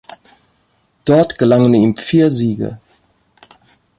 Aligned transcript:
Dort 1.05 1.37
gelangen 1.37 1.75
ihm 1.75 1.95
vier 1.95 2.31
Siege. 2.31 2.79